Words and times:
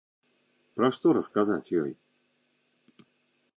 Пра 0.79 0.89
што 0.95 1.07
расказаць 1.17 1.73
ёй? 1.83 1.91